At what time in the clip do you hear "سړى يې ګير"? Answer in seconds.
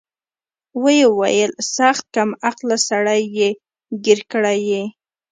2.87-4.19